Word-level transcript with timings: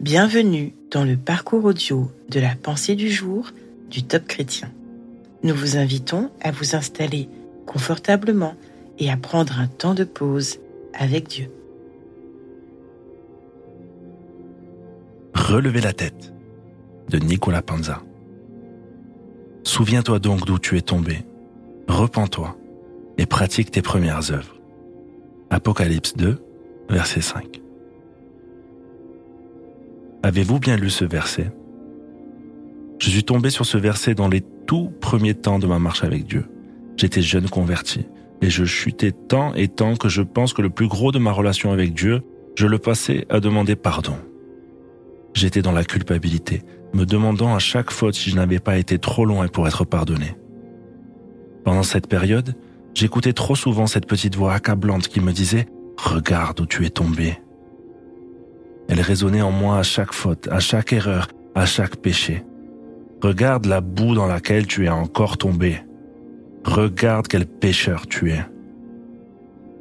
Bienvenue 0.00 0.74
dans 0.92 1.02
le 1.02 1.16
parcours 1.16 1.64
audio 1.64 2.08
de 2.28 2.38
la 2.38 2.54
pensée 2.54 2.94
du 2.94 3.10
jour 3.10 3.50
du 3.90 4.04
Top 4.04 4.28
Chrétien. 4.28 4.70
Nous 5.42 5.52
vous 5.52 5.76
invitons 5.76 6.30
à 6.40 6.52
vous 6.52 6.76
installer 6.76 7.28
confortablement 7.66 8.54
et 9.00 9.10
à 9.10 9.16
prendre 9.16 9.58
un 9.58 9.66
temps 9.66 9.94
de 9.94 10.04
pause 10.04 10.60
avec 10.94 11.26
Dieu. 11.26 11.50
Relevez 15.34 15.80
la 15.80 15.92
tête 15.92 16.32
de 17.08 17.18
Nicolas 17.18 17.62
Panza. 17.62 18.00
Souviens-toi 19.64 20.20
donc 20.20 20.46
d'où 20.46 20.60
tu 20.60 20.76
es 20.76 20.82
tombé, 20.82 21.24
repens-toi 21.88 22.56
et 23.18 23.26
pratique 23.26 23.72
tes 23.72 23.82
premières 23.82 24.30
œuvres. 24.30 24.60
Apocalypse 25.50 26.16
2, 26.16 26.40
verset 26.88 27.20
5. 27.20 27.62
Avez-vous 30.22 30.58
bien 30.58 30.76
lu 30.76 30.90
ce 30.90 31.04
verset? 31.04 31.52
Je 32.98 33.08
suis 33.08 33.22
tombé 33.22 33.50
sur 33.50 33.64
ce 33.64 33.78
verset 33.78 34.14
dans 34.14 34.28
les 34.28 34.42
tout 34.66 34.90
premiers 35.00 35.34
temps 35.34 35.60
de 35.60 35.68
ma 35.68 35.78
marche 35.78 36.02
avec 36.02 36.26
Dieu. 36.26 36.46
J'étais 36.96 37.22
jeune 37.22 37.48
converti 37.48 38.06
et 38.42 38.50
je 38.50 38.64
chutais 38.64 39.12
tant 39.12 39.54
et 39.54 39.68
tant 39.68 39.94
que 39.94 40.08
je 40.08 40.22
pense 40.22 40.52
que 40.52 40.62
le 40.62 40.70
plus 40.70 40.88
gros 40.88 41.12
de 41.12 41.20
ma 41.20 41.30
relation 41.30 41.70
avec 41.70 41.94
Dieu, 41.94 42.22
je 42.56 42.66
le 42.66 42.78
passais 42.78 43.26
à 43.30 43.38
demander 43.38 43.76
pardon. 43.76 44.16
J'étais 45.34 45.62
dans 45.62 45.72
la 45.72 45.84
culpabilité, 45.84 46.64
me 46.94 47.06
demandant 47.06 47.54
à 47.54 47.60
chaque 47.60 47.92
faute 47.92 48.14
si 48.14 48.30
je 48.30 48.36
n'avais 48.36 48.58
pas 48.58 48.76
été 48.76 48.98
trop 48.98 49.24
loin 49.24 49.46
pour 49.46 49.68
être 49.68 49.84
pardonné. 49.84 50.34
Pendant 51.64 51.84
cette 51.84 52.08
période, 52.08 52.56
j'écoutais 52.92 53.32
trop 53.32 53.54
souvent 53.54 53.86
cette 53.86 54.06
petite 54.06 54.34
voix 54.34 54.54
accablante 54.54 55.06
qui 55.06 55.20
me 55.20 55.32
disait⁇ 55.32 55.62
Regarde 55.96 56.60
où 56.60 56.66
tu 56.66 56.84
es 56.84 56.90
tombé⁇ 56.90 57.30
elle 58.88 59.00
résonnait 59.00 59.42
en 59.42 59.52
moi 59.52 59.78
à 59.78 59.82
chaque 59.82 60.14
faute, 60.14 60.48
à 60.50 60.60
chaque 60.60 60.92
erreur, 60.92 61.28
à 61.54 61.66
chaque 61.66 61.96
péché. 61.96 62.44
Regarde 63.22 63.66
la 63.66 63.80
boue 63.80 64.14
dans 64.14 64.26
laquelle 64.26 64.66
tu 64.66 64.86
es 64.86 64.88
encore 64.88 65.36
tombé. 65.36 65.82
Regarde 66.64 67.28
quel 67.28 67.46
pécheur 67.46 68.06
tu 68.06 68.32
es. 68.32 68.44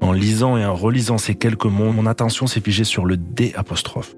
En 0.00 0.12
lisant 0.12 0.56
et 0.56 0.64
en 0.64 0.74
relisant 0.74 1.18
ces 1.18 1.34
quelques 1.34 1.66
mots, 1.66 1.92
mon 1.92 2.06
attention 2.06 2.46
s'est 2.46 2.60
figée 2.60 2.84
sur 2.84 3.04
le 3.04 3.16
D 3.16 3.52
apostrophe. 3.54 4.14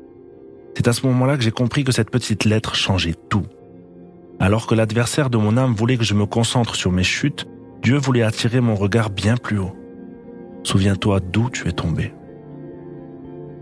C'est 0.77 0.89
à 0.89 0.93
ce 0.93 1.07
moment-là 1.07 1.37
que 1.37 1.43
j'ai 1.43 1.51
compris 1.51 1.85
que 1.85 1.93
cette 1.93 2.11
petite 2.11 2.45
lettre 2.45 2.75
changeait 2.75 3.15
tout. 3.29 3.47
Alors 4.41 4.67
que 4.67 4.75
l'adversaire 4.75 5.31
de 5.31 5.39
mon 5.39 5.57
âme 5.57 5.75
voulait 5.75 5.97
que 5.97 6.05
je 6.05 6.15
me 6.15 6.27
concentre 6.27 6.75
sur 6.75 6.91
mes 6.91 7.05
chutes, 7.05 7.47
Dieu 7.83 7.99
voulait 7.99 8.23
attirer 8.23 8.61
mon 8.61 8.75
regard 8.75 9.11
bien 9.11 9.37
plus 9.37 9.59
haut. 9.59 9.77
Souviens-toi 10.63 11.21
d'où 11.21 11.51
tu 11.51 11.69
es 11.69 11.73
tombé. 11.73 12.13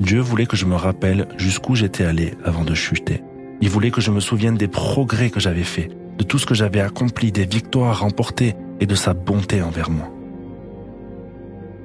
Dieu 0.00 0.20
voulait 0.20 0.46
que 0.46 0.56
je 0.56 0.64
me 0.64 0.76
rappelle 0.76 1.28
jusqu'où 1.36 1.74
j'étais 1.74 2.04
allé 2.04 2.34
avant 2.42 2.64
de 2.64 2.74
chuter. 2.74 3.22
Il 3.60 3.68
voulait 3.68 3.90
que 3.90 4.00
je 4.00 4.10
me 4.10 4.20
souvienne 4.20 4.56
des 4.56 4.68
progrès 4.68 5.28
que 5.28 5.40
j'avais 5.40 5.62
faits, 5.62 5.90
de 6.16 6.24
tout 6.24 6.38
ce 6.38 6.46
que 6.46 6.54
j'avais 6.54 6.80
accompli, 6.80 7.32
des 7.32 7.44
victoires 7.44 8.00
remportées 8.00 8.54
et 8.80 8.86
de 8.86 8.94
sa 8.94 9.12
bonté 9.12 9.60
envers 9.60 9.90
moi. 9.90 10.10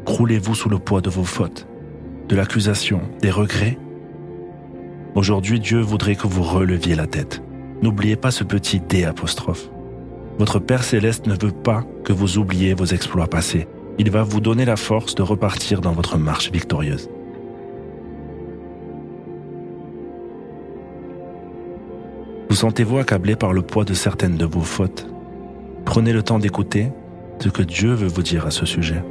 Croulez-vous 0.06 0.56
sous 0.56 0.70
le 0.70 0.80
poids 0.80 1.02
de 1.02 1.10
vos 1.10 1.26
fautes, 1.26 1.68
de 2.30 2.36
l'accusation, 2.36 3.02
des 3.22 3.32
regrets? 3.32 3.78
Aujourd'hui, 5.16 5.60
Dieu 5.60 5.82
voudrait 5.82 6.16
que 6.16 6.28
vous 6.28 6.44
releviez 6.44 6.96
la 6.96 7.08
tête. 7.08 7.42
N'oubliez 7.82 8.16
pas 8.16 8.32
ce 8.32 8.46
petit 8.46 8.80
D 8.80 9.04
apostrophe. 9.04 9.70
Votre 10.40 10.60
Père 10.60 10.84
céleste 10.84 11.28
ne 11.28 11.34
veut 11.34 11.52
pas 11.52 11.84
que 12.06 12.14
vous 12.14 12.38
oubliez 12.38 12.74
vos 12.74 12.86
exploits 12.86 13.28
passés. 13.28 13.68
Il 13.98 14.10
va 14.10 14.24
vous 14.24 14.42
donner 14.42 14.66
la 14.66 14.76
force 14.78 15.16
de 15.16 15.22
repartir 15.22 15.82
dans 15.82 15.94
votre 15.94 16.18
marche 16.18 16.52
victorieuse. 16.52 17.10
Vous 22.56 22.62
sentez-vous 22.62 23.00
accablé 23.00 23.36
par 23.36 23.52
le 23.52 23.62
poids 23.62 23.84
de 23.84 23.94
certaines 23.94 24.38
de 24.38 24.46
vos 24.46 24.62
fautes? 24.62 25.06
Prenez 25.84 26.14
le 26.14 26.24
temps 26.24 26.40
d'écouter 26.40 26.88
ce 27.42 27.50
que 27.50 27.62
Dieu 27.62 27.94
veut 27.94 28.08
vous 28.08 28.24
dire 28.24 28.46
à 28.46 28.52
ce 28.52 28.66
sujet. 28.66 29.04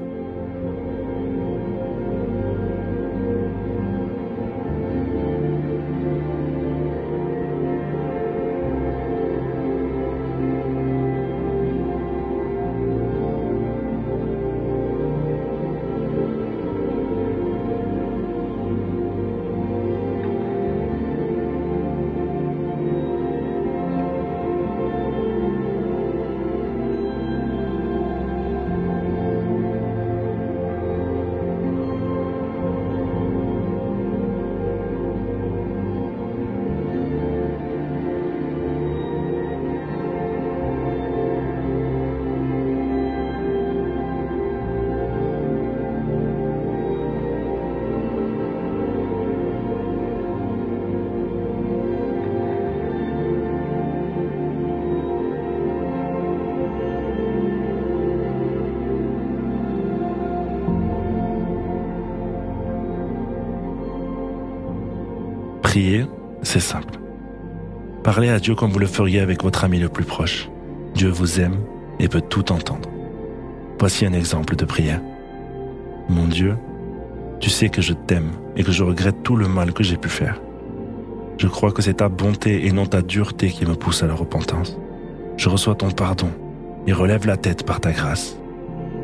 Prier, 65.75 66.07
c'est 66.43 66.61
simple. 66.61 67.01
Parlez 68.05 68.29
à 68.29 68.39
Dieu 68.39 68.55
comme 68.55 68.71
vous 68.71 68.79
le 68.79 68.87
feriez 68.87 69.19
avec 69.19 69.43
votre 69.43 69.65
ami 69.65 69.81
le 69.81 69.89
plus 69.89 70.05
proche. 70.05 70.49
Dieu 70.95 71.09
vous 71.09 71.41
aime 71.41 71.57
et 71.99 72.07
peut 72.07 72.21
tout 72.21 72.53
entendre. 72.53 72.89
Voici 73.81 74.07
un 74.07 74.13
exemple 74.13 74.55
de 74.55 74.65
prière. 74.65 75.01
Mon 76.09 76.29
Dieu, 76.29 76.55
tu 77.41 77.51
sais 77.51 77.71
que 77.71 77.83
je 77.83 77.93
t'aime 77.93 78.31
et 78.57 78.63
que 78.63 78.71
je 78.71 78.85
regrette 78.85 79.25
tout 79.25 79.35
le 79.35 79.49
mal 79.49 79.73
que 79.73 79.83
j'ai 79.83 79.97
pu 79.97 80.09
faire. 80.09 80.41
Je 81.39 81.49
crois 81.49 81.73
que 81.73 81.83
c'est 81.83 81.95
ta 81.95 82.09
bonté 82.09 82.69
et 82.69 82.71
non 82.71 82.87
ta 82.87 83.03
dureté 83.03 83.49
qui 83.49 83.67
me 83.67 83.75
pousse 83.75 84.05
à 84.05 84.07
la 84.07 84.15
repentance. 84.15 84.79
Je 85.37 85.49
reçois 85.49 85.75
ton 85.75 85.91
pardon 85.91 86.31
et 86.87 86.93
relève 86.93 87.27
la 87.27 87.37
tête 87.37 87.67
par 87.67 87.81
ta 87.81 87.91
grâce. 87.91 88.39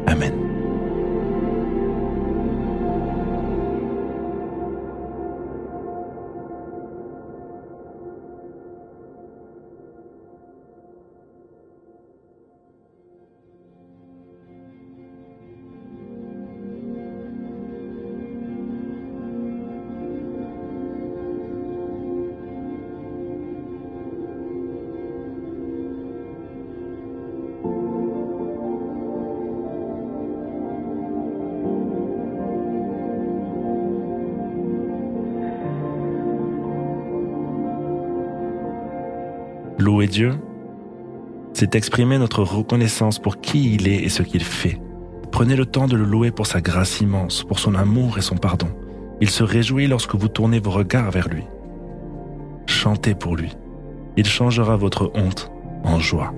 Amen. 0.07 0.50
Louer 39.81 40.09
Dieu, 40.09 40.35
c'est 41.55 41.75
exprimer 41.75 42.19
notre 42.19 42.43
reconnaissance 42.43 43.19
pour 43.19 43.41
qui 43.41 43.75
il 43.75 43.89
est 43.89 44.03
et 44.03 44.11
ce 44.11 44.23
qu'il 44.23 44.45
fait. 44.45 44.79
Prenez 45.33 45.57
le 45.57 45.65
temps 45.65 45.87
de 45.87 45.97
le 45.97 46.05
louer 46.05 46.31
pour 46.31 46.47
sa 46.47 46.61
grâce 46.61 47.01
immense, 47.01 47.45
pour 47.45 47.59
son 47.59 47.75
amour 47.75 48.19
et 48.19 48.21
son 48.21 48.37
pardon. 48.37 48.69
Il 49.23 49.31
se 49.31 49.43
réjouit 49.43 49.87
lorsque 49.87 50.15
vous 50.15 50.29
tournez 50.29 50.61
vos 50.61 50.71
regards 50.71 51.11
vers 51.11 51.29
lui. 51.29 51.45
Chantez 52.67 53.15
pour 53.15 53.37
lui. 53.37 53.57
Il 54.19 54.27
changera 54.27 54.77
votre 54.77 55.11
honte 55.15 55.51
en 55.83 55.99
joie. 55.99 56.35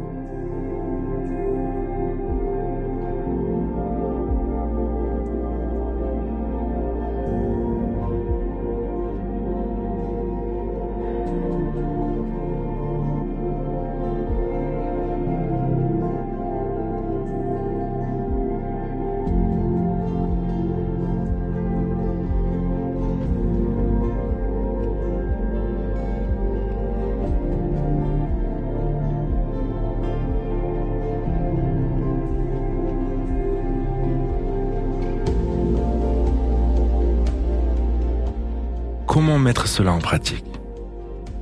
Mettre 39.20 39.68
cela 39.68 39.92
en 39.92 39.98
pratique 39.98 40.44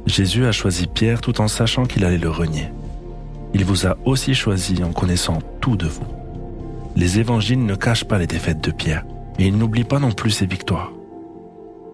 Jésus 0.06 0.44
a 0.46 0.52
choisi 0.52 0.86
Pierre 0.86 1.20
tout 1.20 1.40
en 1.40 1.48
sachant 1.48 1.84
qu'il 1.84 2.04
allait 2.04 2.18
le 2.18 2.30
renier. 2.30 2.68
Il 3.54 3.64
vous 3.64 3.86
a 3.86 3.96
aussi 4.04 4.34
choisi 4.34 4.82
en 4.82 4.92
connaissant 4.92 5.38
tout 5.60 5.76
de 5.76 5.86
vous. 5.86 6.06
Les 6.96 7.20
évangiles 7.20 7.64
ne 7.64 7.74
cachent 7.76 8.04
pas 8.04 8.18
les 8.18 8.26
défaites 8.26 8.62
de 8.62 8.72
Pierre, 8.72 9.04
et 9.38 9.46
ils 9.46 9.56
n'oublient 9.56 9.84
pas 9.84 10.00
non 10.00 10.10
plus 10.10 10.30
ses 10.30 10.46
victoires. 10.46 10.92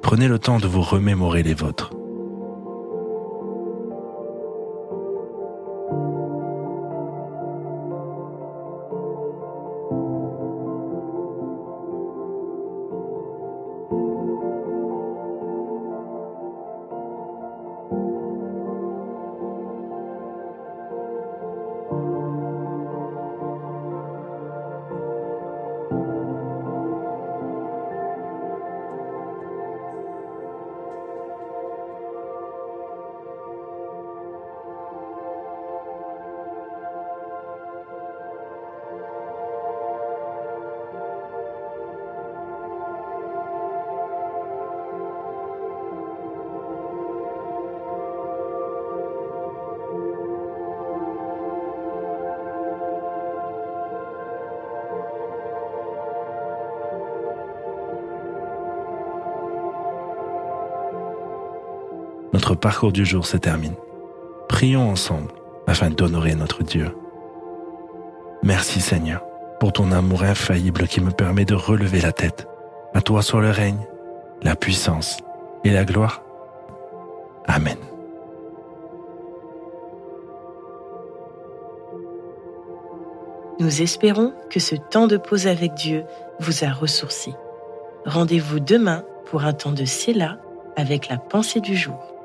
Prenez 0.03 0.29
le 0.29 0.39
temps 0.39 0.59
de 0.59 0.67
vous 0.67 0.83
remémorer 0.83 1.43
les 1.43 1.55
vôtres. 1.55 1.91
Notre 62.33 62.55
parcours 62.55 62.93
du 62.93 63.05
jour 63.05 63.27
se 63.27 63.37
termine. 63.37 63.75
Prions 64.49 64.89
ensemble 64.89 65.33
afin 65.67 65.91
d'honorer 65.91 66.35
notre 66.35 66.63
Dieu. 66.63 66.95
Merci 68.43 68.81
Seigneur 68.81 69.25
pour 69.59 69.73
ton 69.73 69.91
amour 69.93 70.23
infaillible 70.23 70.87
qui 70.87 71.01
me 71.01 71.11
permet 71.11 71.45
de 71.45 71.55
relever 71.55 72.01
la 72.01 72.13
tête. 72.13 72.47
À 72.95 73.01
toi 73.01 73.23
soit 73.23 73.41
le 73.41 73.51
règne, 73.51 73.87
la 74.43 74.55
puissance 74.55 75.19
et 75.65 75.71
la 75.71 75.85
gloire. 75.85 76.23
Amen. 77.47 77.79
Nous 83.59 83.81
espérons 83.81 84.35
que 84.51 84.61
ce 84.61 84.75
temps 84.75 85.07
de 85.07 85.17
pause 85.17 85.47
avec 85.47 85.75
Dieu 85.75 86.05
vous 86.41 86.65
a 86.65 86.71
ressourci. 86.71 87.35
Rendez-vous 88.05 88.61
demain 88.61 89.05
pour 89.25 89.45
un 89.45 89.55
temps 89.55 89.73
de 89.73 89.87
Séla 89.87 90.39
avec 90.77 91.09
la 91.09 91.17
pensée 91.17 91.61
du 91.61 91.75
jour. 91.75 92.16